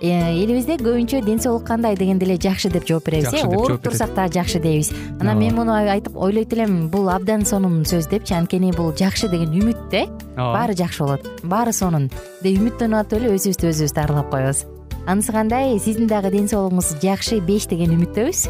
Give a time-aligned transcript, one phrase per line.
[0.00, 3.44] элибизде көбүнчө ден соолук кандай дегенде эле жакшы деп жооп беребиз э?
[3.44, 8.08] ооруп турсак дагы жакшы дейбиз анан мен муну айтып ойлойт элем бул абдан сонун сөз
[8.08, 10.06] депчи анткени бул жакшы деген үмүт да
[10.40, 12.10] ооба баары жакшы болот баары сонун.
[12.42, 14.64] Деп үмүттөнүп атып эле өзүбүздү өзүбүз дарылап коебуз
[15.06, 15.78] анысы кандай?
[15.78, 18.46] Сиздин дагы ден соолугуңуз жакшы беш деген үмүттөбүз.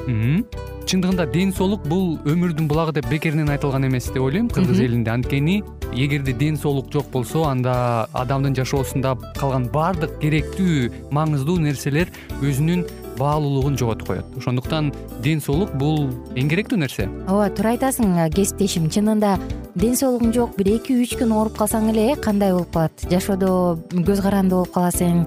[0.91, 4.49] Чындыгында ден соолук бул өмүрдүн булагы деп бекеринен айтылган эмес деп ойлойм.
[4.51, 5.11] Кыргыз элинде.
[5.13, 5.63] Анткени
[5.95, 12.11] эгерде ден соолук жок болсо анда адамдын жашоосунда калган баардык керектүү маңыздуу нерселер
[12.41, 12.87] өзүнүн
[13.21, 14.25] баалуулугун жоготуп коет.
[14.37, 17.07] Ошондуктан ден соолук бул эң керектүү нерсе.
[17.29, 18.89] Ооба туура айтасың кесиптешим.
[18.91, 19.37] Чынында
[19.77, 23.07] ден соолугуң жок бир эки үч күн ооруп калсаң эле кандай болуп калат?
[23.13, 25.27] Жашоодо көз каранды болуп каласың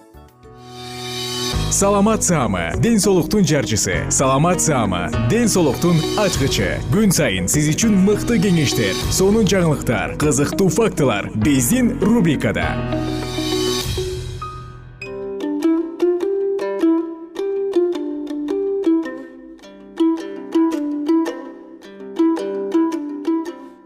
[1.71, 4.11] саламат саама ден соолуктун жарчысы.
[4.11, 6.81] Саламат саама ден соолуктун ачкычы.
[6.91, 12.67] Күн сайын сиз үчүн мыкты кеңештер сонун жаңылыктар кызыктуу фактылар биздин рубрикада.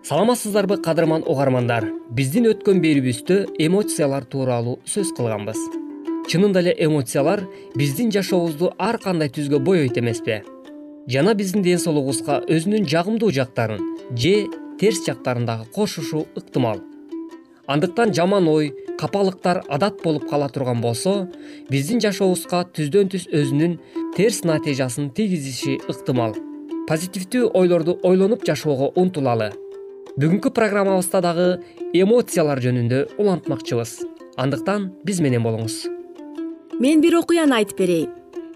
[0.01, 1.91] Саламатсыздарбы кадырман угармандар.
[2.09, 5.84] Биздин өткөн берүүбүздө эмоциялар тууралуу сөз кылганбыз
[6.29, 7.43] чынында эле эмоциялар
[7.77, 10.41] биздин жашообузду ар кандай түзгө бойойт эмеспи.
[11.07, 13.81] Жана биздин ден соолугубузга өзүнүн жагымдуу жактарын
[14.17, 14.47] же
[14.79, 16.81] терс жактарын дагы кошушу ыктымал.
[17.67, 21.27] Андыктан жаман ой капалыктар адат болуп кала турган болсо
[21.69, 23.77] биздин жашообузга түздөн түз өзүнүн
[24.17, 26.35] терс натыйжасын тийгизиши ыктымал.
[26.87, 29.51] Позитивдүү ойлорду ойлонуп жашоого умтулалы
[30.15, 31.49] бүгүнкү программабызда дагы
[31.93, 33.99] эмоциялар жөнүндө улантмакчыбыз.
[34.37, 35.94] Андыктан биз менен болуңуз
[36.79, 38.09] мен бир окуяны айтып берейин.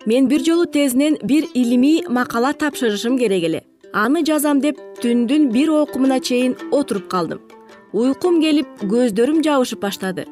[0.06, 3.64] Мен бир жолу тезинен бир илимий макала тапшырышым керек эле.
[3.94, 7.40] Аны жазам деп түндүн бир окумуна чейин отуруп калдым.
[7.94, 10.26] Уйкум келип көздөрүм жабышып баштады.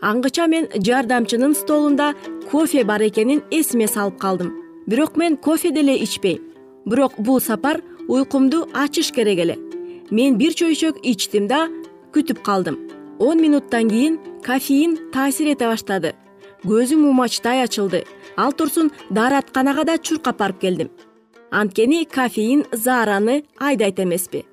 [0.00, 2.14] Аңгыча мен жардамчынын столунда
[2.50, 4.54] кофе бар экенин эсиме салып калдым.
[4.86, 6.40] Бирок мен кофе деле ичпейм.
[6.86, 9.58] Бирок бул сапар уйкумду ачыш керек эле.
[10.10, 11.68] Мен бир чөйшөк ичтим да
[12.12, 12.78] күтүп калдым.
[13.18, 16.14] Он минуттан кийин кофеин таасир эте баштады
[16.64, 18.04] көзүм умачтай ачылды.
[18.36, 20.90] Ал турсун дааратканага да чуркап барып келдим.
[21.50, 24.44] Анткени кофеин заараны айдайт эмеспи.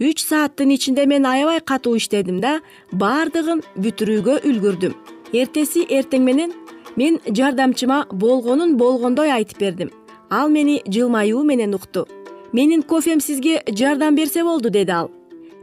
[0.00, 2.60] Үч сааттын ичинде мен аябай катуу иштедим да
[2.92, 4.94] баардыгын бүтүрүүгө үлгүрдүм.
[5.32, 6.52] Эртеси эртең менен
[6.96, 9.90] мен жардамчыма болгонун болгондой айтып бердим.
[10.30, 12.06] Ал мени жылмаюу менен укту.
[12.52, 15.10] Менин кофем сизге жардам берсе болду деди ал.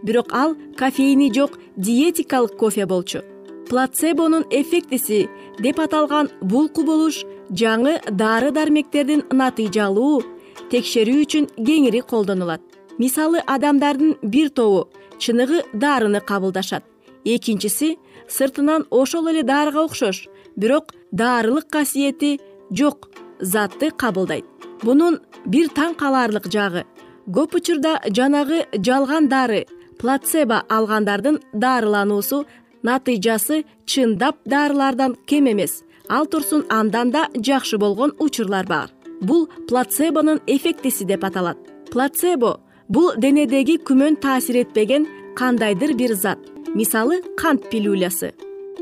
[0.04, 3.24] Бирок ал кофеини жок диетикалык кофе болчу
[3.70, 5.28] плацебонун эффектиси
[5.59, 10.24] деп аталган бул кубулуш жаңы дары дармектердин натыйжалуу
[10.72, 12.62] текшерүү үчүн кеңири колдонулат.
[12.98, 14.88] Мисалы адамдардын бир тобу
[15.20, 16.84] чыныгы дарыны кабылдашат.
[17.24, 17.98] Экинчиси
[18.30, 22.40] сыртынан ошол эле дарыга окшош бирок даарылык касиети
[22.72, 23.09] жок
[23.40, 24.46] затты кабылдайт.
[24.84, 26.86] Бунун бир таң каларлык жагы
[27.28, 29.66] көп учурда жанагы жалган дары
[29.97, 32.46] плацебо алгандардын дарылануусу
[32.88, 35.84] натыйжасы чындап дарылардан кем эмес.
[36.07, 38.90] Ал турсун андан да жакшы болгон учурлар бар.
[39.22, 41.58] Бул плацебонун эффектиси деп аталат.
[41.91, 46.40] Плацебо бул денедеги күмөн таасир этпеген кандайдыр бир зат.
[46.76, 48.34] Мисалы кант пилюлясы.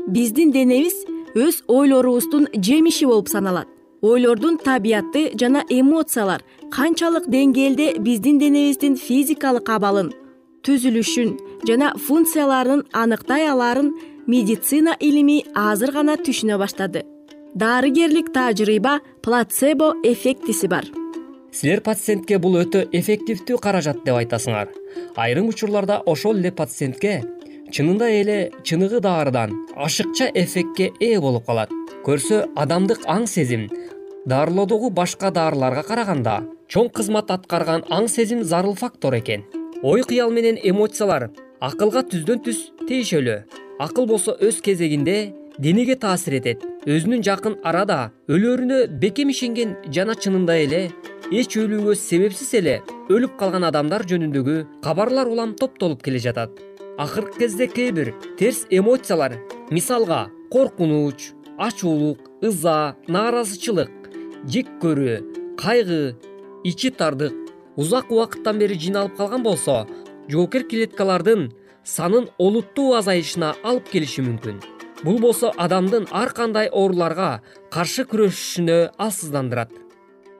[0.06, 3.68] Биздин денебиз өз ойлорубуздун жемиши болуп саналат.
[4.02, 10.10] Ойлордун табияты жана эмоциялар канчалык деңгээлде биздин денебиздин физикалык абалын
[10.66, 13.94] түзүлүшүн жана функцияларын аныктай алаарын
[14.26, 17.04] медицина илими азыр гана түшүнө баштады.
[17.54, 20.84] Дарыгерлик тажрыйба плацебо эффектиси бар.
[21.52, 24.72] Силер пациентке бул өтө эффективдүү каражат деп айтасыңар.
[25.16, 27.22] Айрым учурларда ошол эле пациентке
[27.70, 31.70] чынында эле чыныгы дарыдан ашыкча эффектке ээ болуп калат.
[32.04, 33.68] Көрсө адамдык аң сезим
[34.26, 39.44] дарылоодогу башка дарыларга караганда чоң кызмат аткарган аң сезим зарыл фактор экен.
[39.82, 43.38] Ой кыял менен эмоциялар акылга түздөн түз тийишелүү
[43.82, 46.62] акыл болсо өз кезегинде денеге таасир этет.
[46.86, 50.82] Өзүнүн жакын арада өлөрүнө бекем ишенген жана чынында эле
[51.30, 56.50] эч өлүүгө себепсиз эле өлүп калган адамдар жөнүндөгү кабарлар улам топтолуп келе жатат.
[56.98, 59.38] Акыркы кезде кээ бир терс эмоциялар
[59.70, 63.90] мисалга коркунуч ачуулук ыза нааразычылык
[64.46, 66.16] жек көрүү кайгы
[66.64, 67.34] ичи тардык
[67.76, 69.86] узак убакыттан бери жыйналып калган болсо
[70.28, 71.50] жоокер клеткалардын
[71.84, 74.60] санын олуттуу азайышына алып келиши мүмкүн.
[75.04, 79.72] Бул болсо адамдын ар кандай ооруларга каршы күрөшүшүнө алсыздандырат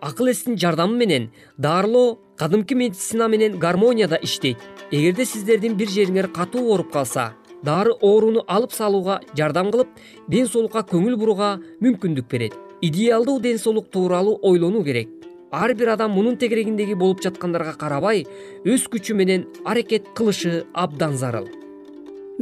[0.04, 4.58] акыл эстин жардамы менен дарылоо кадимки медицина менен гармонияда иштейт.
[4.90, 7.32] Эгерде сиздердин бир жериңер катуу ооруп калса
[7.62, 9.88] дары ооруну алып салууга жардам кылып
[10.28, 12.54] ден соолукка көңүл бурууга мүмкүндүк берет.
[12.80, 15.08] Идеалдуу ден соолук тууралуу ойлонуу керек
[15.54, 18.24] ар бир адам мунун тегерегиндеги болуп жаткандарга карабай
[18.64, 21.46] өз күчү менен аракет кылышы абдан зарыл.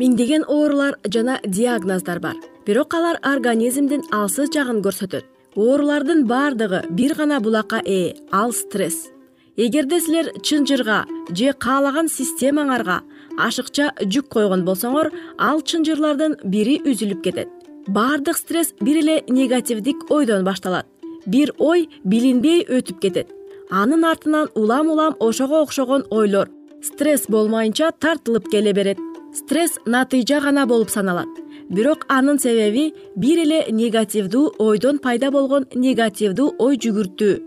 [0.00, 2.36] Миңдеген оорулар жана диагноздар бар.
[2.66, 5.26] Бирок алар организмдин алсыз жагын көрсөтөт.
[5.56, 9.10] Оорулардын баардыгы бир гана булакка ээ ал стресс.
[9.56, 13.02] Эгерде силер чынжырга же каалаган системаңарга
[13.36, 17.52] ашыкча жүк койгон болсоңор ал чынжырлардын бири үзүлүп кетет.
[17.86, 20.86] Баардык стресс бир эле негативдик ойдон башталат
[21.26, 23.28] бир ой билинбей өтүп кетет.
[23.70, 26.48] Анын артынан улам улам ошого окшогон ойлор
[26.82, 28.98] стресс болмайынча тартылып келе берет.
[29.34, 31.28] Стресс натыйжа гана болуп саналат.
[31.70, 37.38] Бирок анын себеби бир эле негативдүү ойдон пайда болгон негативдүү ой жүгүртүү.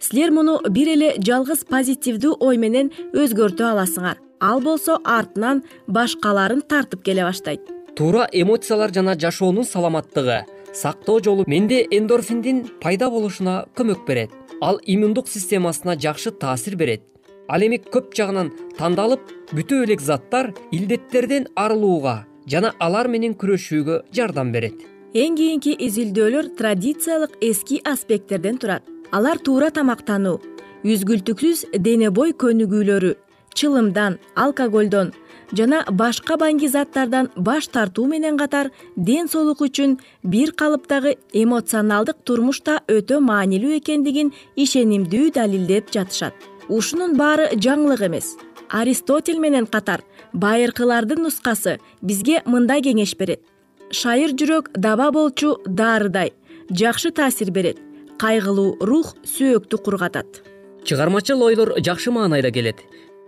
[0.00, 4.16] Силер муну бир эле жалгыз позитивдүү ой менен өзгөртө аласыңар.
[4.40, 7.60] Ал болсо артынан башкаларын тартып келе баштайт.
[7.96, 10.44] Туура эмоциялар жана жашоонун саламаттыгы
[10.74, 14.30] сактоо жолу менде эндорфиндин пайда болушуна көмөк берет.
[14.60, 17.02] Ал иммундук системасына жакшы таасир берет.
[17.48, 19.20] Ал эми көп жагынан тандалып
[19.52, 24.74] бүтө элек заттар илдеттерден арылууга жана алар менен күрөшүүгө жардам берет.
[25.14, 28.82] Эң кийинки изилдөөлөр традициялык эски аспекттерден турат.
[29.12, 30.40] Алар туура тамактануу
[30.84, 33.14] үзгүлтүксүз дене бой көнүгүүлөрү
[33.54, 35.12] чылымдан алкоголдон
[35.52, 42.62] жана башка баңги заттардан баш тартуу менен катар ден соолук үчүн бир калыптагы эмоционалдык турмуш
[42.64, 46.34] да өтө маанилүү экендигин ишенимдүү далилдеп жатышат.
[46.68, 48.36] Ушунун баары жаңылык эмес.
[48.70, 50.02] Аристотель менен катар
[50.32, 53.42] байыркылардын нускасы бизге мындай кеңеш берет.
[53.90, 56.32] Шайыр жүрөк даба болчу дарыдай
[56.70, 57.78] жакшы таасир берет
[58.18, 60.42] кайгылуу рух сөөктү кургатат.
[60.84, 62.80] Чыгармачыл ойлор жакшы маанайда келет.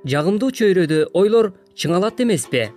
[0.05, 2.70] Жагымдуу чөйрөдө ойлор чыңалат эмеспи?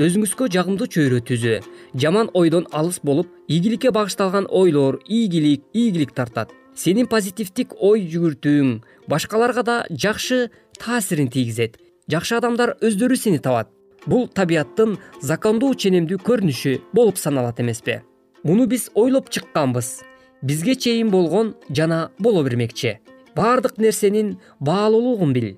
[0.00, 1.56] Өзүңүзгө жагымдуу чөйрө түзүү
[2.00, 6.52] жаман ойдон алыс болуп ийгиликке багышталган ойлор ийгилик ийгилик тартат.
[6.74, 8.70] Сенин позитивдик ой жүгүртүүң
[9.08, 10.50] башкаларга да жакшы
[10.80, 11.76] таасирин тийгизет.
[12.08, 13.68] Жакшы адамдар өздөрү сени табат.
[14.06, 18.00] Бул табияттын закондуу ченемдүү көрүнүшү болуп саналат эмеспи.
[18.42, 20.00] Муну биз ойлоп чыкканбыз.
[20.42, 23.00] Бизге чейин болгон жана боло бермекчи.
[23.36, 25.56] Баардык нерсенин баалуулугун бил.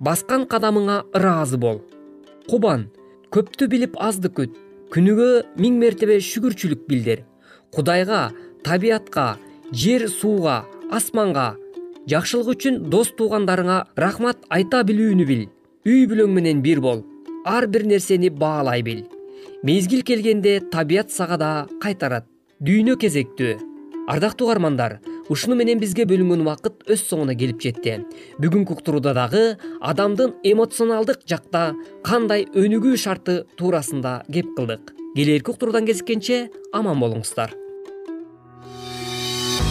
[0.00, 1.82] Баскан кадамыңа ыраазы бол
[2.50, 2.88] кубан
[3.30, 4.56] көптү билип азды күт
[4.90, 5.28] күнүгө
[5.62, 7.22] миң мертебе шүгүрчүлүк билдир.
[7.70, 8.32] Кудайга
[8.66, 9.36] табиятка
[9.70, 11.52] жер сууга асманга
[12.10, 15.46] жакшылык үчүн дос туугандарыңа рахмат айта билүүнү бил.
[15.86, 17.04] Үй бүлөң менен бир бол.
[17.46, 19.06] Ар бир нерсени баалай бил.
[19.62, 22.26] Мезгил келгенде табият сага да кайтарат.
[22.58, 23.54] Дүйнө кезектүү.
[24.10, 24.98] Ардактуу угармандар
[25.30, 28.00] ушуну менен бизге бөлүнгөн убакыт өз соңуна келип жетти.
[28.42, 29.44] Бүгүнкү уктурууда дагы
[29.80, 31.70] адамдын эмоционалдык жакта
[32.06, 34.92] кандай өнүгүү шарты туурасында кеп кылдык.
[35.16, 37.54] Келээрки уктуруудан кезишкенче аман болуңуздар.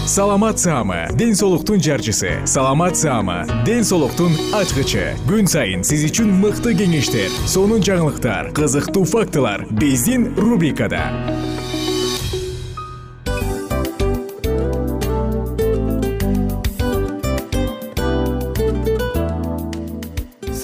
[0.09, 2.31] Саламат саама ден соолуктун жарчысы.
[2.45, 5.13] Саламат саама ден соолуктун ачкычы.
[5.29, 9.67] Күн сайын сиз үчүн мыкты кеңештер сонун жаңылыктар кызыктуу фактылар.
[9.69, 11.05] Биздин рубрикада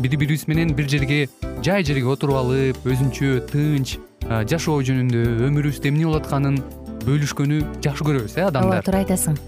[0.00, 1.26] бири бирибиз менен бир жерге
[1.62, 3.98] жай жерге отуруп алып өзүнчө тынч
[4.50, 6.58] жашоо жөнүндө өмүрүбүздө эмне болуп атканын
[7.04, 8.80] бөлүшкөнү жакшы көрөбүз э адамдар?
[8.80, 9.38] Ооба туура айтасың.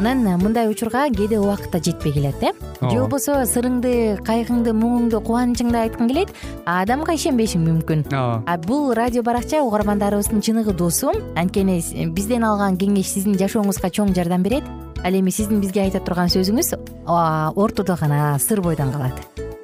[0.00, 2.52] Анан мындай учурга кээде убакыт да жетпей келет э.
[2.80, 6.32] Же болбосо сырыңды кайгыңды муңуңду кубанычыңды айткың келет
[6.64, 8.06] а адамга ишенбешиң мүмкүн.
[8.12, 8.42] Ооба.
[8.46, 11.12] А бул радио баракча угармандарыбыздын чыныгы досу.
[11.36, 11.80] Анткени
[12.14, 14.64] бизден алган кеңеш сиздин жашооңузга чоң жардам берет.
[15.04, 16.74] Ал эми сиздин бизге айта турган сөзүңүз
[17.56, 19.49] ортодо гана сыр бойдон калат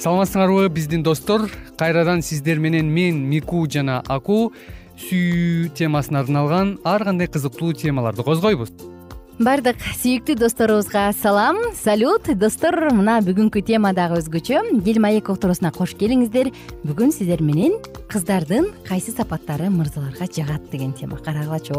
[0.00, 1.42] саламатсыңарбы биздин достор.
[1.76, 4.54] Кайрадан сиздер менен мен мику жана аку
[4.96, 8.72] сүйүү темасына арналган ар кандай кызыктуу темаларды козгойбуз
[9.40, 11.56] баардык сүйүктүү досторубузга салам.
[11.78, 12.76] Салют достор.
[12.92, 16.50] Мына бүгүнкү тема дагы өзгөчө дил маек уктуруусуна кош келиңиздер.
[16.84, 17.78] Бүгүн сиздер менен
[18.10, 21.72] кыздардын кайсы сапаттары мырзаларга жагат деген тема карагылачы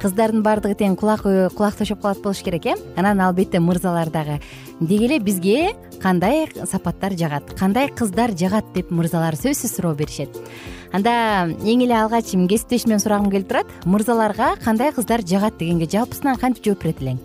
[0.00, 2.76] кыздардын баардыгы тең кулак кулак тошоп калат болуш керек э?
[2.96, 4.40] Анан албетте мырзалар дагы
[4.80, 10.30] деги эле бизге кандай сапаттар жагат кандай кыздар жагат деп мырзалар сөзсүз суроо беришет
[10.92, 13.66] анда эң эле алгач кесиптешимден сурагым келип турат.
[13.84, 17.22] Мырзаларга кандай кыздар жагат дегенге жалпысынан кантип жооп берет элең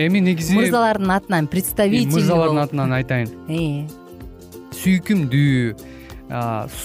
[0.00, 3.30] эми негизи мырзалардын атынан представитель мырзалардын атынан айтайын.
[3.50, 3.86] Э.
[4.80, 5.74] сүйкүмдүү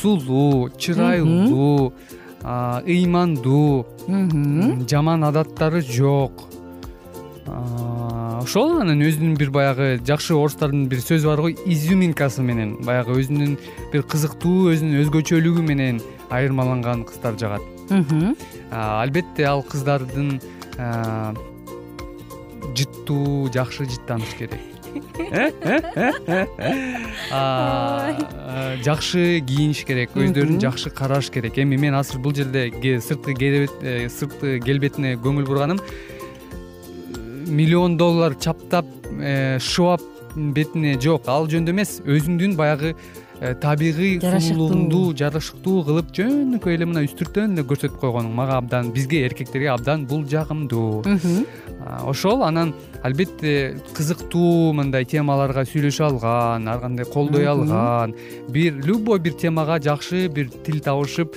[0.02, 1.94] сулуу чырайлуу
[2.44, 3.86] ыймандуу
[4.90, 6.48] жаман адаттары жок.
[7.46, 12.76] Ошол анан өзүнүн бир баягы жакшы орустардын бир сөзү бар го изюминкасы менен.
[12.86, 13.56] Баягы өзүнүн
[13.94, 17.62] бир кызыктуу өзүнүн өзгөчөлүгү менен айырмаланган кыздар жагат.
[18.72, 20.40] Албетте ал кыздардын
[22.76, 24.62] жыттуу жакшы жыттаныш керек.
[28.86, 31.58] Жакшы кийиниш керек өздөрүн жакшы караш керек.
[31.60, 32.70] Эми мен азыр бул жерде
[33.02, 35.82] сырткы э, сырткы келбетине көңүл бурганым.
[37.48, 38.86] Миллион доллар чаптап
[39.20, 40.02] э, шыбап
[40.36, 41.28] бетине жок.
[41.28, 43.25] Ал жөнүндө эмес өзүңдүн баягы Э,
[43.62, 49.70] табигый сулуулугуңду жарашыктуу кылып жөнөкөй эле мына үстүртөн эле көрсөтүп койгонуң мага абдан бизге эркектерге
[49.74, 51.04] абдан бул жагымдуу.
[52.08, 52.74] Ошол анан
[53.04, 58.16] албетте кызыктуу мындай темаларга сүйлөшө алган ар кандай колдой алган
[58.50, 61.36] бир любой бир темага жакшы бир тил табышып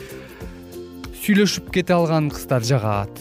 [1.18, 3.20] сүйлөшүп кете алган кыздар жагат.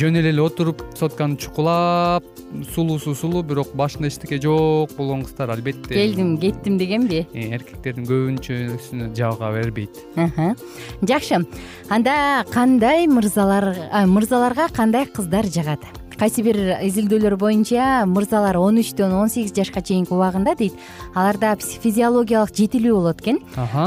[0.00, 2.26] Жөн эле эле отуруп сотканы чукулап
[2.74, 5.94] сулуусу сулуу бирок башында эчтеке жок болгон кыздар албетте.
[5.94, 7.24] Келдим кеттим дегенби?
[7.32, 10.04] Э, эркектердин көбүнчөсүнө жаба бербейт.
[11.02, 11.44] Жакшы.
[11.88, 13.72] Анда кандай мырзалар
[14.06, 15.84] мырзаларга кандай кыздар жагат
[16.24, 20.72] кайсы бир изилдөөлөр боюнча мырзалар он үчтөн он сегиз жашка чейинки убагында дейт.
[21.12, 23.42] Аларда физиологиялык жетилүү болот экен.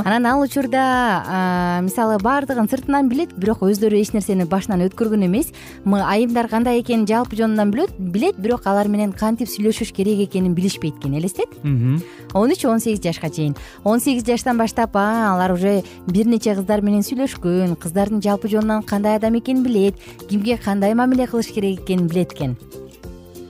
[0.06, 5.50] Анан ал учурда мисалы баардыгын сыртынан билет бирок өздөрү эч нерсени башынан өткөргөн эмес.
[5.82, 11.18] Айымдар кандай экенин жалпы жөнүнөн билет бирок алар менен кантип сүйлөшүш керек экенин билишпейт экен
[11.18, 11.50] элестет
[12.38, 13.56] он үч он сегиз жашка чейин.
[13.84, 17.76] он сегиз жаштан баштап алар уже бир нече кыздар менен сүйлөшкөн.
[17.76, 19.96] Кыздардын жалпы жонунан кандай адам экенин билет
[20.30, 22.58] кимге кандай мамиле кылыш керек экенин билет экен.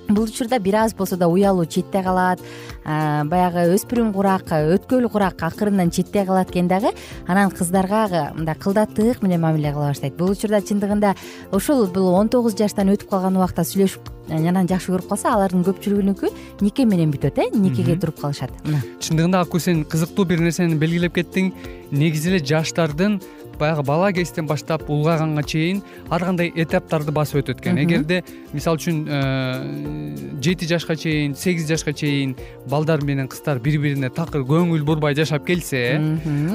[0.10, 2.40] Бул учурда бир аз болсо да уялуу четте калат
[2.86, 6.94] баягы өспүрүм курак өткөл курак акырындан четте калат экен дагы
[7.28, 10.16] анан кыздарга мындай кылдаттык менен мамиле кыла баштайт.
[10.16, 11.16] Бул учурда чындыгында
[11.52, 16.32] ушул бул он тогуз жаштан өтүп калган убакта сүйлөшүп анан жакшы көрүп калса алардын көпчүлүгүнүкү
[16.62, 17.48] нике менен бүтөт э?
[17.56, 18.52] Никеге туруп калышат?
[18.66, 18.82] Мына.
[19.00, 21.54] Чындыгында аку сен кызыктуу бир нерсени белгилеп кеттиң.
[21.92, 23.20] Негизи эле жаштардын
[23.58, 28.24] баягы бала кезден баштап улгайганга чейин ар кандай этаптарды басып өтөт экен эгерде
[28.54, 32.36] мисалы үчүн э, жети жашка чейин сегиз жашка чейин
[32.70, 35.98] балдар менен кыздар бири бирине такыр көңүл бурбай жашап келсе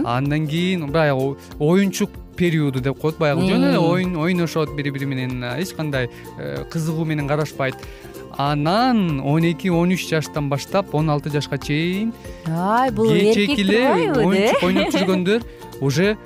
[0.04, 3.46] андан кийин баягы оюнчук периоду деп коет баягы.
[3.46, 7.76] Жөн эле оюн ойношот бири бири менен эч кандай э, кызыгуу менен карашпайт.
[8.36, 12.12] Анан он эки он үч жаштан баштап он алты жашка чейин
[12.46, 15.42] ай бул эркек эле оюнчук ойноп жүргөндөр
[15.80, 16.16] уже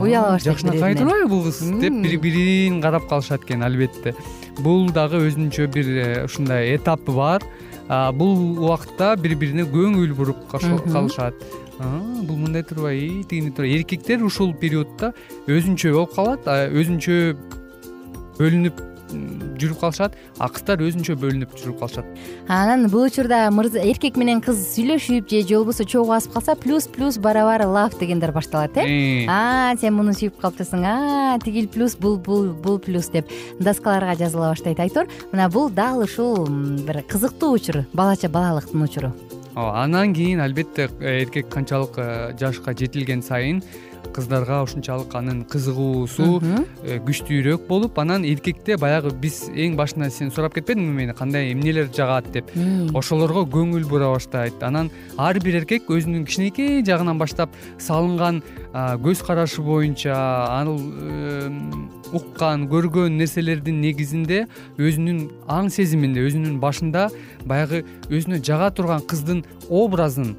[0.00, 1.60] уяла баштайт жакшынакай турбайбы бул кыз?
[1.80, 4.14] Деп бири бирин карап калышат экен албетте.
[4.60, 7.46] Бул дагы өзүнчө бир э, ушундай этапы бар.
[7.88, 11.34] Бул убакытта бири бирине көңүл буруп калышат.
[11.78, 15.14] Бул мындай турбайбы тигиндей турбайбы эркектер ушул периодто
[15.46, 17.36] өзүнчө болуп калат өзүнчө
[18.38, 22.06] бөлүнүп жүрүп калышат а кыздар өзүнчө бөлүнүп жүрүп калышат.
[22.48, 27.18] Анан бул учурда эркек менен кыз сүйлөшүп же же болбосо чогуу басып калса плюс плюс
[27.18, 29.26] барабар лав дегендер башталат э?
[29.28, 33.28] А сен муну сүйүп калыптырсың а тигил плюс бул бул бул плюс деп
[33.60, 39.12] доскаларга жазыла баштайт айтор мына бул дал ушул бир кызыктуу учур балача балалыктын учуру.
[39.58, 43.62] Ооба андан кийин албетте эркек канчалык э, жашка жетилген сайын
[44.18, 46.26] кыздарга ушунчалык анын кызыгуусу
[46.82, 51.90] э, күчтүүрөөк болуп анан эркекте баягы биз эң башында сен сурап кетпедиңби мени кандай эмнелер
[51.94, 52.50] жагат деп
[52.98, 54.58] ошолорго көңүл бура баштайт.
[54.62, 58.42] Анан ар бир эркек өзүнүн кичинекей жагынан баштап салынган
[58.74, 60.74] көз карашы боюнча ал
[62.12, 64.44] уккан көргөн нерселердин негизинде
[64.80, 67.08] өзүнүн аң сезиминде өзүнүн башында
[67.46, 70.34] баягы өзүнө жага турган кыздын образын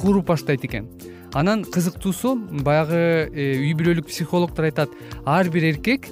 [0.00, 0.88] куруп баштайт экен
[1.34, 4.90] анан кызыктуусу баягы э, үй бүлөлүк психологдор айтат
[5.24, 6.10] ар бир эркек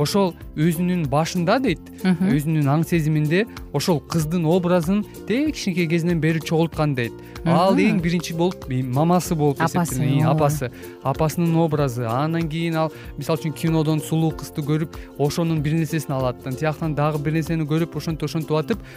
[0.00, 1.82] ошол өзүнүн башында дейт.
[2.02, 3.44] Өзүнүн аң сезиминде
[3.76, 7.12] ошол кыздын образын тээ кичинекей кезинен бери чогулткан дейт.
[7.44, 10.24] Ал эң биринчи болуп мамасы болуп эсептелет.
[10.30, 10.70] Апасы
[11.02, 12.06] апасынын образы.
[12.08, 17.20] Андан кийин ал мисалы үчүн кинодон сулуу кызды көрүп ошонун бир нерсесин алат тияктан дагы
[17.22, 18.88] бир нерсени көрүп ошентип ошентип атып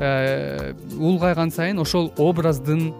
[0.00, 2.90] э, улгайган сайын ошол образдын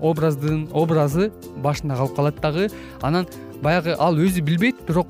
[0.00, 1.30] образдын образы
[1.62, 2.68] башында калып калат дагы.
[3.02, 3.26] Анан
[3.62, 5.08] баягы ал өзү билбейт бирок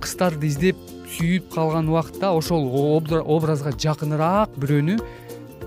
[0.00, 0.76] кыздарды издеп
[1.12, 2.66] сүйүп калган убакытта ошол
[3.22, 4.98] образга жакыныраак бирөөнү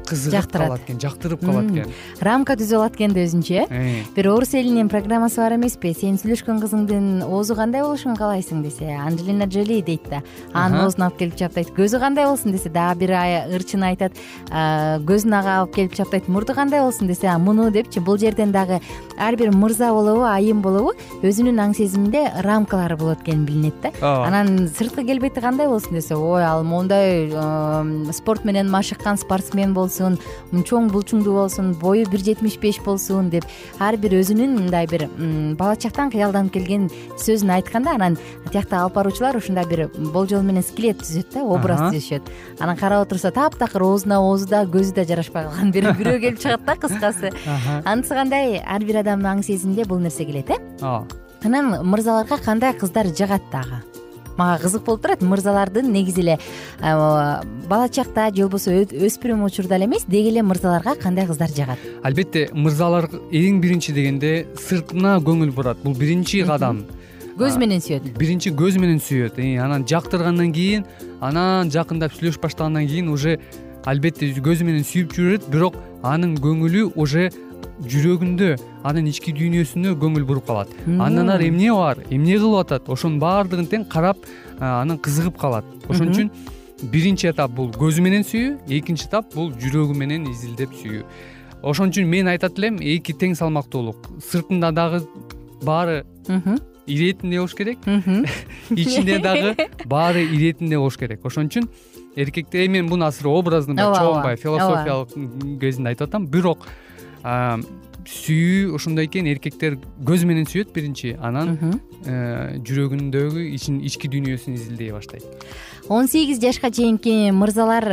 [0.10, 1.94] кызыгып калат экен жактырып калат экен.
[2.22, 3.66] Рамка түзүп алат экен да өзүнчө.
[3.70, 8.96] Э, бир орус элинин программасы бар эмеспи сен сүйлөшкөн кызыңдын оозу кандай болушун каалайсың десе
[8.96, 10.22] анжелина джоли дейт да.
[10.54, 13.16] Анын оозун алып келип чаптайт көзү кандай болсун десе дагы бир
[13.58, 14.20] ырчын айтат
[14.52, 18.82] көзүн ага алып келип чаптайт мурду кандай болсун десе муну депчи бул жерден дагы
[19.18, 20.94] ар бир мырза болобу айым болобу
[21.24, 23.92] өзүнүн аң сезиминде рамкалары болот экени билинет да.
[24.02, 24.28] Ооба.
[24.28, 27.30] Анан сырткы келбети кандай болсун десе ой ал моундай
[28.13, 33.45] спорт менен машыккан спортсмен болсун чоң булчуңдуу болсун бою бир жетимиш беш болсун деп
[33.79, 35.08] ар бир өзүнүн мындай бир
[35.58, 38.17] бала чактан кыялданып келген сөзүн айтканда анан
[38.51, 43.31] тиякта алып баруучулар ушундай бир болжол менен скелет түзөт да образ түзүшөт анан карап отурса
[43.31, 47.31] таптакыр оозуна оозу да көзү да жарашпай калган бир бирөө келип чыгат да кыскасы.
[47.86, 48.60] Анысы кандай?
[48.65, 50.60] Ар бир адамдын аң сезиминде бул нерсе келет э?
[50.81, 53.94] Ооба анан мырзаларга кандай кыздар жагат дагы
[54.38, 55.21] мага кызык болуп турат.
[55.21, 56.38] Мырзалардын негизи эле
[56.82, 61.80] бала чакта же болбосо өспүрүм учурда эле эмес деги эле мырзаларга кандай кыздар жагат?
[62.04, 65.82] Албетте мырзалар эң биринчи дегенде сыртына көңүл бурат.
[65.84, 66.86] Бул биринчи кадам.
[67.36, 68.17] Көз менен сүйөт.
[68.17, 69.38] биринчи көз менен сүйөт.
[69.38, 70.86] Э, анан жактыргандан кийин
[71.19, 73.39] анан жакындап сүйлөшүп баштагандан кийин уже
[73.86, 77.30] албетте көзү менен сүйүп жүрөт бирок анын көңүлү уже
[77.84, 78.52] жүрөгүндө
[78.88, 80.72] анын ички дүйнөсүнө көңүл буруп калат.
[80.88, 82.00] Андан ары эмне бар?
[82.10, 82.90] Эмне кылып атат?
[82.90, 84.22] Ошонун баардыгын тең карап
[84.60, 85.68] анан кызыгып калат.
[85.90, 86.32] Ошон үчүн
[86.92, 91.04] биринчи этап бул көзү менен сүйүү экинчи этап бул жүрөгү менен изилдеп сүйүү.
[91.66, 94.08] Ошон үчүн мен айтат элем эки тең салмактуулук.
[94.24, 95.02] Сыртында дагы
[95.64, 96.06] баары
[96.86, 97.80] иретиндей болуш керек.
[98.70, 101.26] Ичинде дагы баары иретиндей болуш керек.
[101.26, 101.68] Ошон үчүн
[102.16, 106.28] эркектер мен муну азыр образный чогулбай философиялык кезинде айтып атам.
[106.28, 106.68] Бирок
[107.26, 111.16] сүйүү ошондой экен эркектер көз менен сүйөт биринчи.
[111.18, 111.56] Анан
[112.06, 115.26] э, жүрөгүндөгү ички дүйнөсүн изилдей баштайт.
[115.90, 117.86] Он сегиз жашка чейинки мырзалар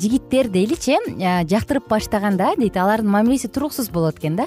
[0.00, 0.96] жигиттер дейличи
[1.48, 4.46] жактырып баштаганда дейт алардын мамилеси туруксуз болот экен да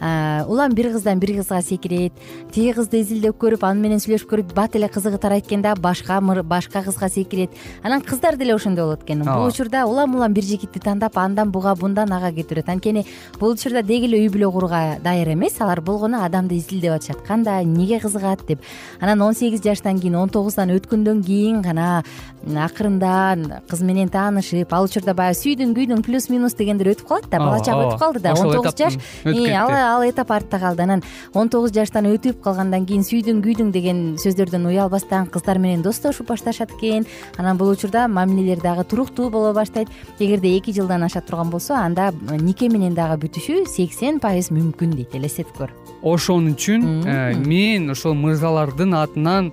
[0.00, 2.12] улам бир кыздан бир кызга секирет
[2.52, 6.20] тиги кызды изилдеп көрүп аны менен сүйлөшүп көрүп бат эле кызыгы тарайт экен да башка
[6.20, 7.50] башка кызга секирет.
[7.82, 9.22] Анан кыздар деле ошондой болот экен.
[9.24, 13.04] Бул учурда улам улам бир жигитти тандап андан буга бундан ага кетип берет анткени
[13.38, 17.64] бул учурда деги эле үй бүлө курууга даяр эмес алар болгону адамды изилдеп атышат кандай
[17.64, 18.60] эмнеге кызыгат деп.
[19.00, 22.02] Анан он сегиз жаштан кийин он тогуздан өткөндөн кийин гана
[22.46, 27.38] акырында кыз менен таанышып ал учурда баягы сүйдүң күйдүң плюс минус дегендер өтүп калат да
[27.38, 28.32] бала чак өтүп калды да.
[28.32, 31.02] Он тогуз жаш ал этап артта калды анан
[31.34, 36.72] он тогуз жаштан өтүп калгандан кийин сүйдүң күйдүң деген сөздөрдөн уялбастан кыздар менен достошуп башташат
[36.76, 37.06] экен.
[37.36, 39.88] Анан бул учурда мамилелер дагы туруктуу боло баштайт.
[40.18, 45.14] Эгерде эки жылдан аша турган болсо анда нике менен дагы бүтүшү сексен пайыз мүмкүн дейт
[45.14, 45.74] элестетип көр.
[46.02, 49.52] Ошон үчүн э, мен ошол мырзалардын атынан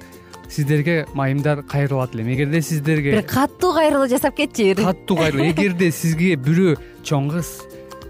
[0.49, 2.29] сиздерге майымдар кайрылат элем.
[2.33, 5.49] Эгерде сиздерге бир катуу кайрылуу жасап кетчи катуу кайрылуу.
[5.51, 7.51] Эгерде сизге бирөө чоң кыз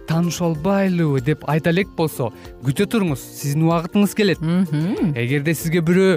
[0.10, 2.32] таанышып албайлыбы деп айта элек болсо
[2.66, 4.40] күтө туруңуз сиздин убакытыңыз келет.
[5.16, 6.12] Эгерде сизге бирөө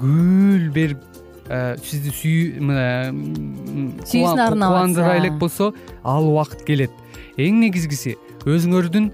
[0.00, 1.00] гүл берип
[1.48, 5.64] э, сизди сүйүүсүн арнап кубандыра элек болсо
[6.04, 6.92] ал убакыт келет.
[7.40, 8.12] Эң негизгиси
[8.48, 9.06] өзүңөрдүн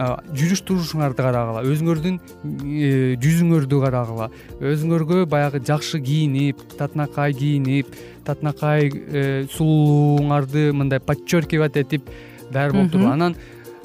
[0.00, 4.30] жүрүш турушуңарды карагыла өзүңөрдүн э, жүзүңөрдү карагыла
[4.64, 7.90] өзүңөргө баягы жакшы кийинип татынакай кийинип
[8.24, 12.08] татынакай э, сулуулугуңарды мындай подчеркивать этип
[12.50, 13.36] даяры болуп туруп анан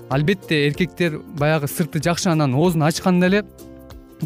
[0.10, 3.46] албетте эркектер баягы сырты жакшы анан оозун ачканда эле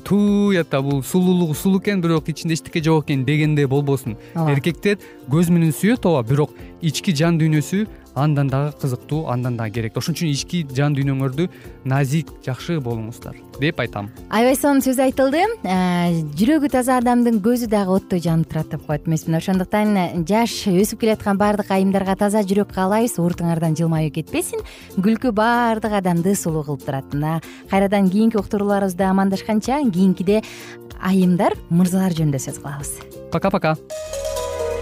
[0.05, 4.17] туята бул сулуулугу сулуу экен бирок ичинде эчтеке жок экен дегенде болбосун.
[4.35, 7.87] Эркектер көз менен сүйөт ооба бирок ички жан дүйнөсү
[8.19, 10.01] андан дагы кызыктуу андан дагы керектүү.
[10.01, 11.47] Ошон үчүн ички жан дүйнөңөрдү
[11.89, 14.10] назик жакшы болуңуздар деп айтам.
[14.29, 15.43] Аябай сонун сөз айтылды.
[15.63, 20.67] Э, жүрөгү таза адамдын көзү дагы оттой жанып турат деп коет эмесмин ошондуктан э, жаш
[20.71, 23.19] өсүп келаткан баардык айымдарга таза жүрөк каалайбыз.
[23.19, 24.63] Уртуңардан жылмаюу кетпесин.
[24.97, 27.39] Күлкү баардык адамды сулуу кылып турат мына.
[27.69, 30.41] Кайрадан кийинки уктурууларыбызда амандашканча кийинкиде
[30.99, 32.95] айымдар мырзалар жөнүндө сөз кылабыз.
[33.32, 33.75] Пока пока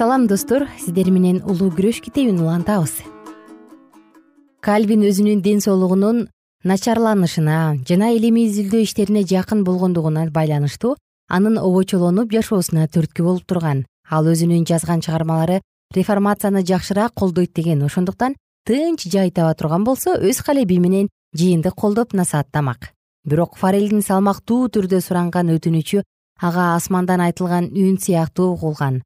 [0.00, 0.64] салам достор.
[0.80, 3.02] Сиздер менен улуу күрөш китебин улантабыз.
[4.64, 6.22] Кальвин өзүнүн ден соолугунун
[6.64, 10.94] начарланышына жана илимий изилдөө иштерине жакын болгондугуна байланыштуу
[11.28, 13.84] анын обочолонуп жашоосуна түрткү болуп турган.
[14.08, 15.60] Ал өзүнүн жазган чыгармалары
[15.92, 17.84] реформацияны жакшыраак колдойт деген.
[17.84, 22.94] Ошондуктан тынч жай таба турган болсо өз калеби менен жыйынды колдоп насааттамак.
[23.28, 26.02] Бирок фарелдин салмактуу түрдө суранган өтүнүчү
[26.40, 29.02] ага асмандан айтылган үн сыяктуу угулган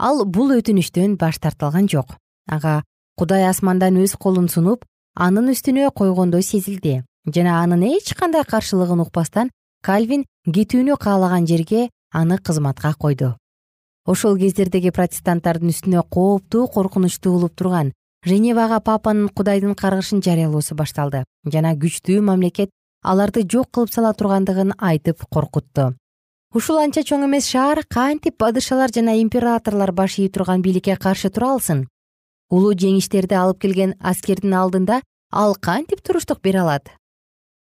[0.00, 2.16] ал бул өтүнүчтөн баш тартылган жок.
[2.48, 2.82] Ага
[3.20, 7.02] кудай асмандан өз колун сунуп анын үстүнө койгондой сезилди.
[7.28, 9.50] Жана анын эч кандай каршылыгын укпастан
[9.84, 13.36] кальвин кетүүнү каалаган жерге аны кызматка койду.
[14.06, 17.92] Ошол кездердеги протестанттардын үстүнө кооптуу коркунучтуу болуп турган
[18.24, 21.24] женевага папанын кудайдын каргышын жарыялоосу башталды.
[21.44, 22.72] Жана күчтүү мамлекет
[23.04, 25.92] аларды жок кылып сала тургандыгын айтып коркутту
[26.50, 31.52] ушул анча чоң эмес шаар кантип падышалар жана императорлор баш ийип турган бийликке каршы тура
[31.54, 31.84] алсын?
[32.50, 36.90] Улуу жеңиштерди алып келген аскердин алдында ал кантип туруштук бере алат?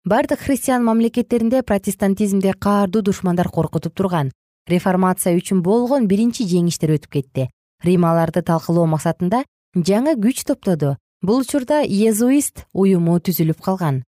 [0.05, 4.31] Бардык христиан мамлекеттеринде протестантизмди каардуу душмандар коркутуп турган.
[4.67, 7.49] Реформация үчүн болгон биринчи жеңиштер өтүп кетти.
[7.83, 9.43] Рим аларды талкылоо максатында
[9.75, 10.97] жаңы күч топтоду.
[11.21, 14.01] Бул учурда езуист уюму түзүлүп калган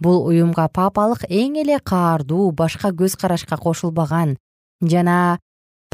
[0.00, 4.36] бул уюмга папалык эң эле каардуу башка көз карашка кошулбаган
[4.82, 5.38] жана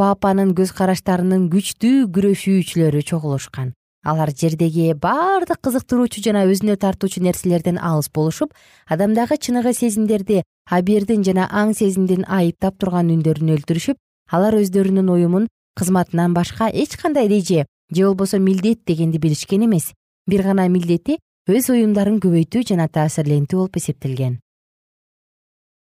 [0.00, 3.74] папанын көз караштарынын күчтүү күрөшүүчүлөрү чогулушкан.
[4.02, 8.54] Алар жердеги баардык кызыктыруучу жана өзүнө тартуучу нерселерден алыс болушуп
[8.88, 14.00] адамдагы чыныгы сезимдерди абердин жана аң сезимдин айыптап турган үндөрүн өлтүрүшүп
[14.32, 19.92] алар өздөрүнүн уюмун кызматынан башка эч кандай эреже же болбосо милдет дегенди билишкен эмес.
[20.26, 21.18] Бир гана милдети
[21.50, 24.38] өз уюмдарын көбөйтүү жана таасирлентүү болуп эсептелген.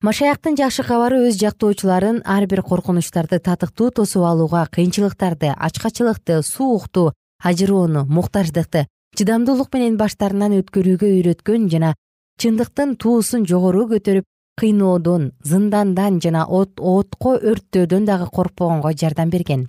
[0.07, 8.05] Машаяктын жакшы кабары өз жактоочуларын ар бир коркунучтарды татыктуу тосуп алууга кыйынчылыктарды ачкачылыкты суукту ажыроону
[8.05, 11.95] муктаждыкты чыдамдуулук менен баштарынан өткөрүүгө үйрөткөн жана
[12.43, 14.27] чындыктын туусун жогору көтөрүп
[14.61, 19.69] кыйноодон зындандан жана отко өрттөөдөн дагы коркпогонго жардам берген.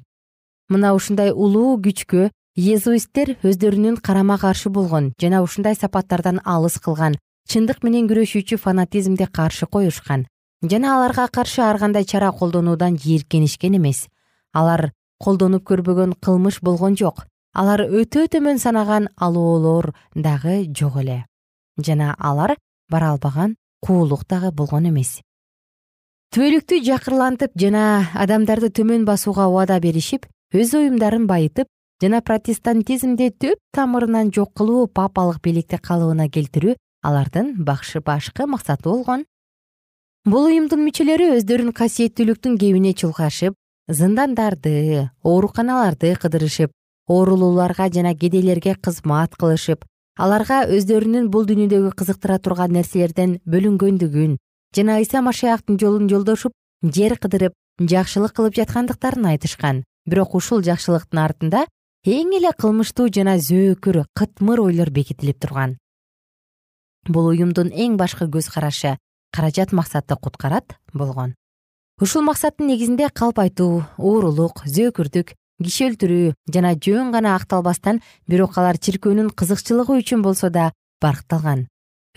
[0.68, 7.84] Мына ушундай улуу күчкө езуисттер өздөрүнүн карама каршы болгон жана ушундай сапаттардан алыс кылган чындык
[7.86, 10.26] менен күрөшүүчү фанатизмди каршы коюшкан
[10.64, 14.08] жана аларга каршы ар кандай чара колдонуудан жийиркенишкен эмес.
[14.54, 17.26] Алар колдонуп көрбөгөн кылмыш болгон жок.
[17.54, 21.26] Алар өтө төмөн санаган алоолор дагы жок эле.
[21.78, 22.58] Жана алар
[22.90, 25.22] бара албаган куулук дагы болгон эмес.
[26.34, 31.68] Түбөлүктү жакырлантып жана адамдарды төмөн басууга убада беришип өз уюмдарын байытып
[32.02, 39.26] жана протестантизмди түп тамырынан жок кылуу папалык бийликти калыбына келтирүү алардын башкы максаты болгон.
[40.26, 43.56] Бул уюмдун мүчөлөрү өздөрүн касиеттүүлүктүн кебине чулгашып
[43.88, 46.72] зындандарды ооруканаларды кыдырышып
[47.08, 49.86] оорулууларга жана кедейлерге кызмат кылышып
[50.20, 54.36] аларга өздөрүнүн бул дүйнөдөгү кызыктыра турган нерселерден бөлүнгөндүгүн
[54.76, 56.52] жана ыйса машаяктын жолун жолдошуп
[56.84, 59.84] жер кыдырып жакшылык кылып жаткандыктарын айтышкан.
[60.06, 61.66] Бирок ушул жакшылыктын артында
[62.06, 65.78] эң эле кылмыштуу жана зөөкүр кытмыр ойлор бекитилип турган.
[67.08, 68.98] Бул уюмдун эң башкы көз карашы
[69.32, 71.36] каражат максатты куткарат болгон.
[72.02, 75.34] Ушул максаттын негизинде калп айтуу уурулук зөөкүрдүк
[75.64, 81.66] киши өлтүрүү жана жөн гана акталбастан бирок алар чиркөөнүн кызыкчылыгы үчүн болсо да баркталган.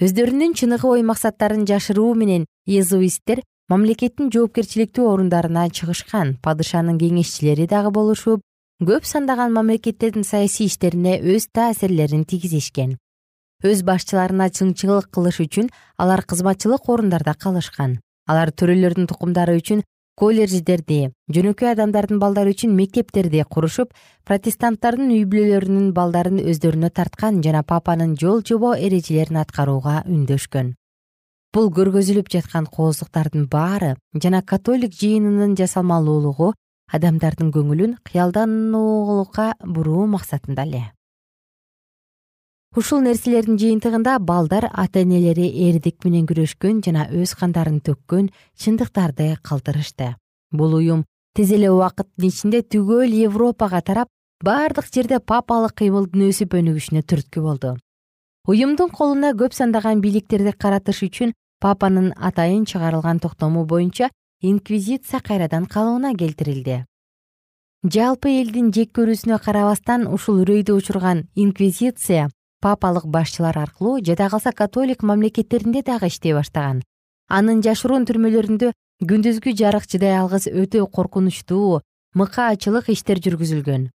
[0.01, 8.45] Өздөрүнүн чыныгы ой максаттарын жашыруу менен иезуисттер мамлекеттин жоопкерчиликтүү орундарына чыгышкан падышанын кеңешчилери дагы болушуп
[8.81, 12.95] көп сандаган мамлекеттердин саясий иштерине өз таасирлерин тийгизишкен
[13.61, 15.66] өз башчыларына чыңчылык кылыш үчүн
[16.01, 17.99] алар кызматчылык орундарда калышкан.
[18.25, 19.83] Алар төрөлөрдүн тукумдары үчүн
[20.16, 23.93] колледждерди жөнөкөй адамдардын балдары үчүн мектептерди курушуп
[24.25, 30.73] протестанттардын үй бүлөлөрүнүн балдарын өздөрүнө тарткан жана папанын жол жобо эрежелерин аткарууга үндөшкөн.
[31.53, 36.55] Бул көргөзүлүп жаткан кооздуктардын баары жана католик жыйынынын жасалмалуулугу
[36.96, 40.83] адамдардын көңүлүн кыялдануулукка буруу максатында эле.
[42.76, 50.14] Ушул нерселердин жыйынтыгында балдар ата энелери эрдик менен күрөшкөн жана өз кандарын төккөн чындыктарды калтырышты.
[50.53, 51.03] Бул уюм
[51.35, 54.09] тез эле убакыттын ичинде түгөл европага тарап
[54.46, 57.74] баардык жерде папалык кыймылдын өсүп өнүгүшүнө түрткү болду.
[58.46, 64.09] Уюмдун колуна көп сандаган бийликтерди каратыш үчүн папанын атайын чыгарылган токтому боюнча
[64.42, 66.87] инквизиция кайрадан калыбына келтирилди.
[67.85, 75.03] Жалпы элдин жек көрүүсүнө карабастан ушул үрөйдү учурган инквизиция папалык башчылар аркылуу жада калса католик
[75.03, 76.83] мамлекеттеринде дагы иштей баштаган.
[77.29, 78.72] Анын жашыруун түрмөлөрүндө
[79.05, 81.81] күндүзгү жарык чыдай алгыс өтө коркунучтуу
[82.16, 83.90] мыкаачылык иштер жүргүзүлгөн.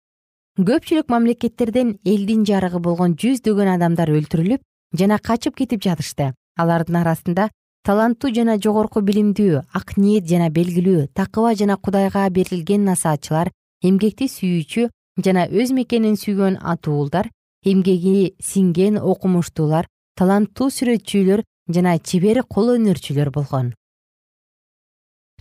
[0.58, 4.62] Көпчүлүк мамлекеттерден элдин жарыгы болгон жүздөгөн адамдар өлтүрүлүп
[4.98, 6.34] жана качып кетип жатышты.
[6.58, 7.48] Алардын арасында
[7.86, 13.50] таланттуу жана жогорку билимдүү ак ниет жана белгилүү такыба жана кудайга берилген насаатчылар
[13.82, 14.88] эмгекти сүйүүчү
[15.26, 17.30] жана өз мекенин сүйгөн ата уулдар
[17.66, 21.42] эмгеги сиңген окумуштуулар таланттуу сүрөтчүлөр
[21.74, 23.72] жана чебер кол өнөрчүлөр болгон.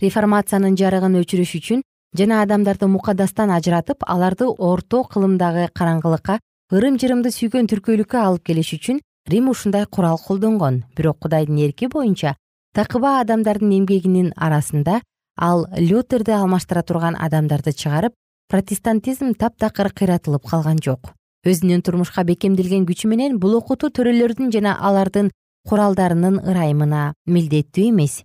[0.02, 1.82] Реформациянын жарыгын өчүрүш үчүн
[2.18, 6.40] жана адамдарды мукадастан ажыратып аларды орто кылымдагы караңгылыкка
[6.74, 10.84] ырым жырымды сүйгөн түркөйлүккө алып келиш үчүн рим ушундай курал колдонгон.
[10.96, 12.36] Бирок кудайдын эрки боюнча
[12.74, 15.00] такыба адамдардын эмгегинин арасында
[15.36, 18.14] ал лютерди алмаштыра турган адамдарды чыгарып
[18.48, 21.12] протестантизм таптакыр кыйратылып калган жок.
[21.44, 25.30] Өзүнүн турмушка бекемделген күчү менен бул окутуу төрөлөрдүн жана алардын
[25.68, 28.22] куралдарынын ырайымына милдеттүү эмес.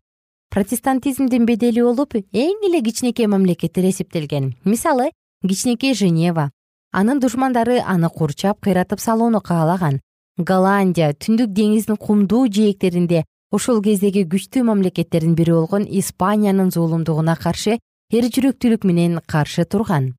[0.50, 4.56] Протестантизмдин бедели болуп эң эле кичинекей мамлекеттер эсептелген.
[4.64, 5.12] Мисалы
[5.48, 6.52] кичинекей женева.
[6.92, 10.00] Анын душмандары аны курчап кыйратып салууну каалаган
[10.38, 17.80] голландия түндүк деңиздин кумдуу жээктеринде ошол кездеги күчтүү мамлекеттердин бири болгон испаниянын зулумдугуна каршы
[18.14, 20.14] эр жүрөктүүлүк менен каршы турган.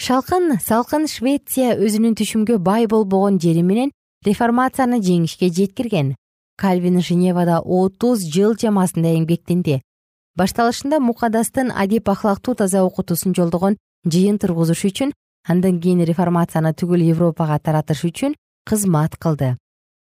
[0.00, 3.92] Шалкын салкын швеция өзүнүн түшүмгө бай болбогон жери менен
[4.26, 6.14] реформацияны жеңишке жеткирген.
[6.56, 9.80] Кальвин женевада отуз жыл чамасында эмгектенди
[10.38, 13.76] башталышында мукадастын адип ахлактуу таза окутуусун жолдогон
[14.06, 15.12] жыйын тургузуш үчүн
[15.46, 19.56] андан кийин реформацияны түгөл европага таратыш үчүн кызмат кылды.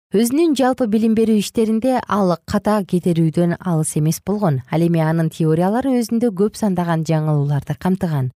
[0.10, 5.94] Өзүнүн жалпы билим берүү иштеринде ал ката кетирүүдөн алыс эмес болгон ал эми анын теориялары
[6.00, 8.32] өзүндө көп сандаган жаңылууларды камтыган.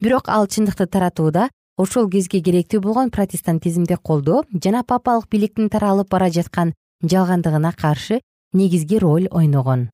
[0.00, 6.30] Бирок ал чындыкты таратууда ошол кезге керектүү болгон протестантизмди колдоо жана папалык бийликтин таралып бара
[6.32, 6.72] жаткан
[7.04, 9.90] жалгандыгына каршы негизги роль ойногон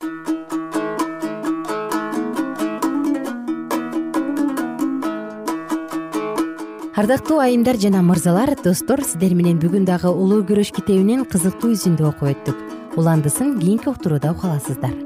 [6.96, 12.30] ардактуу айымдар жана мырзалар достор сиздер менен бүгүн дагы улуу күрөш китебинен кызыктуу үзүндү окуп
[12.30, 12.62] өттүк.
[12.96, 14.96] Уландысын кийинки уктурууда уга аласыздар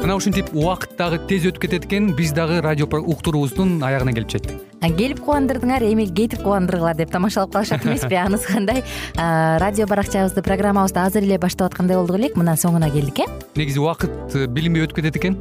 [0.00, 2.14] мына ушинтип убакыт дагы тез өтүп кетет экен.
[2.16, 7.84] Биз дагы радио уктуруубуздун аягына келип жеттик келип кубандырдыңар эми кетип кубандыргыла деп тамашалап калышат
[7.84, 8.14] эмеспи?
[8.24, 8.82] Анысы кандай?
[9.14, 12.36] Радио баракчабызды программабызды азыр эле баштап аткандай болдук элек.
[12.36, 13.28] Мына соңуна келдик э?
[13.56, 15.36] Негизи убакыт э, билинбей өтүп кетет экен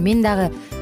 [0.00, 0.50] мен дагы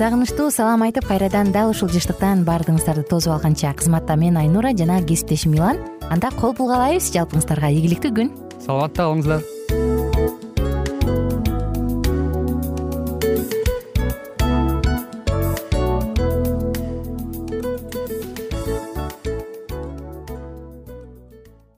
[0.00, 5.52] сагынычтуу салам айтып кайрадан дал ушул жыштыктан баардыгыңыздарды тосуп алганча кызматта мен айнура жана кесиптешим
[5.52, 5.76] милан
[6.08, 8.32] анда кол булгалайбыз жалпыңыздарга ийгиликтүү күн.
[8.64, 9.99] Саламатта калыңыздар